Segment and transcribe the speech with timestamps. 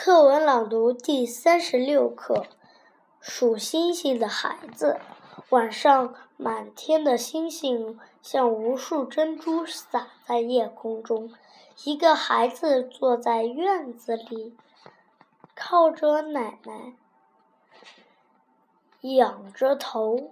[0.00, 2.46] 课文朗读第三十六课：
[3.20, 5.00] 数星星的孩子。
[5.48, 11.32] 晚上，满天的星星像无数珍珠洒在夜空中。
[11.82, 14.56] 一个孩子坐在院子里，
[15.56, 16.94] 靠着奶奶，
[19.00, 20.30] 仰着头，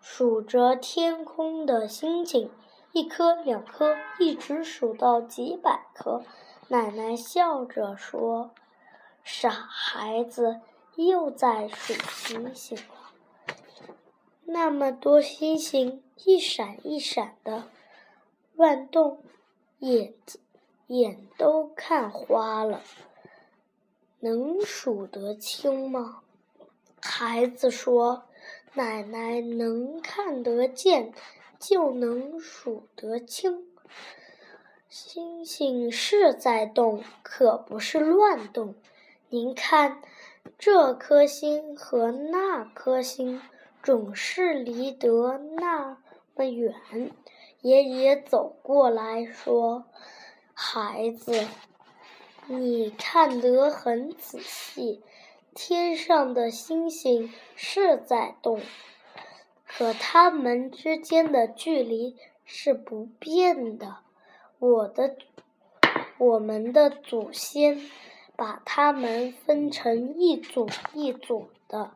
[0.00, 2.50] 数着天空的星星，
[2.92, 6.22] 一颗两颗，一直数到几百颗。
[6.68, 8.50] 奶奶笑着说
[9.24, 10.60] ：“傻孩子，
[10.96, 13.12] 又在数星星了。
[14.44, 17.68] 那么多星星，一闪一闪的，
[18.54, 19.22] 乱动，
[19.78, 20.40] 眼睛
[20.88, 22.82] 眼都看花了。
[24.20, 26.22] 能数得清吗？”
[27.00, 28.24] 孩子说
[28.74, 31.12] ：“奶奶能看得见，
[31.58, 33.66] 就能数得清。”
[34.88, 38.74] 星星是在动，可不是乱动。
[39.34, 40.02] 您看，
[40.58, 43.40] 这颗星和那颗星
[43.82, 45.96] 总是离得那
[46.34, 46.74] 么远。
[47.62, 49.86] 爷爷走过来说
[50.52, 51.48] ：“孩子，
[52.46, 55.02] 你看得很仔细，
[55.54, 58.60] 天上的星星是在动，
[59.66, 63.96] 可它们之间的距离是不变的。”
[64.60, 65.16] 我的，
[66.18, 67.80] 我们的祖先
[68.42, 71.92] 把它们分成一组一组的，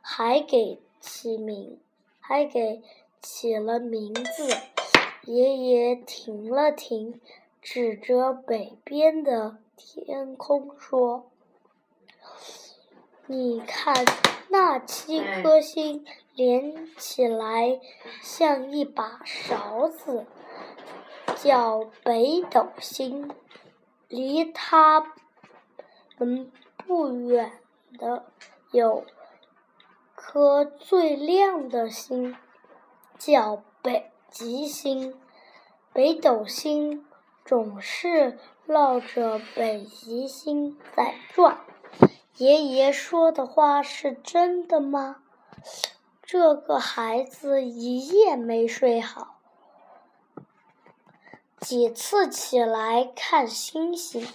[0.00, 1.78] 还给起名，
[2.18, 2.82] 还给
[3.22, 4.48] 起了名字。
[5.22, 7.20] 爷爷停了停，
[7.62, 11.30] 指着北边的天空说
[13.28, 13.94] ：“你看，
[14.48, 17.78] 那七颗星连起来
[18.20, 20.26] 像一把勺子。”
[21.40, 23.30] 叫北斗星，
[24.08, 25.14] 离它
[26.24, 26.50] 们
[26.86, 27.52] 不远
[27.98, 28.24] 的
[28.70, 29.04] 有
[30.14, 32.36] 颗最亮的星，
[33.18, 35.18] 叫北极星。
[35.92, 37.04] 北斗星
[37.44, 41.58] 总是绕着北极星在转。
[42.36, 45.22] 爷爷说的话是真的吗？
[46.22, 49.38] 这个孩子一夜没睡好。
[51.58, 54.26] 几次起来看星星，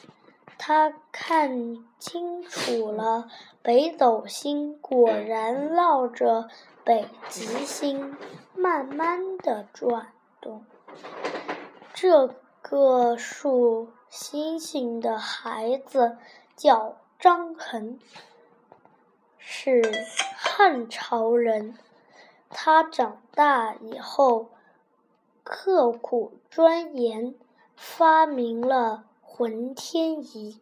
[0.68, 3.30] 他看清楚了，
[3.62, 6.50] 北斗星果然绕着
[6.84, 8.18] 北极星
[8.56, 10.08] 慢慢的转
[10.42, 10.66] 动。
[11.94, 12.34] 这
[12.64, 16.18] 个数星星的孩子
[16.56, 18.00] 叫张衡，
[19.38, 19.84] 是
[20.36, 21.78] 汉朝人。
[22.50, 24.48] 他长大以后。
[25.44, 27.36] 刻苦钻研，
[27.76, 29.04] 发明了
[29.38, 30.62] 浑天仪。